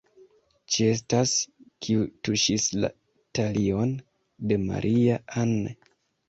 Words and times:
ci 0.75 0.85
estas, 0.93 1.33
kiu 1.87 2.07
tuŝis 2.27 2.65
la 2.85 2.89
talion 3.41 3.93
de 4.53 4.59
Maria-Ann! 4.65 5.55